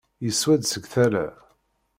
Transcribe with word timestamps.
Yeswa-d 0.25 0.63
seg 0.67 0.83
tala. 0.93 1.27